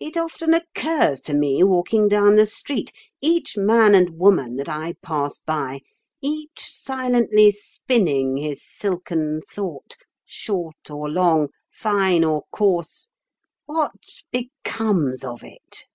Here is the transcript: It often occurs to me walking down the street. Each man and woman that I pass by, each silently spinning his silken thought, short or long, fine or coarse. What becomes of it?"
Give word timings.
It 0.00 0.16
often 0.16 0.52
occurs 0.52 1.20
to 1.20 1.32
me 1.32 1.62
walking 1.62 2.08
down 2.08 2.34
the 2.34 2.44
street. 2.44 2.90
Each 3.20 3.56
man 3.56 3.94
and 3.94 4.18
woman 4.18 4.56
that 4.56 4.68
I 4.68 4.94
pass 5.00 5.38
by, 5.38 5.82
each 6.20 6.58
silently 6.58 7.52
spinning 7.52 8.36
his 8.36 8.64
silken 8.66 9.42
thought, 9.48 9.96
short 10.26 10.90
or 10.90 11.08
long, 11.08 11.50
fine 11.70 12.24
or 12.24 12.46
coarse. 12.50 13.10
What 13.66 14.08
becomes 14.32 15.22
of 15.22 15.44
it?" 15.44 15.86